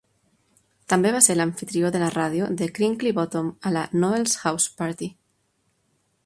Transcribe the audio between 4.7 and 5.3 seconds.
Party".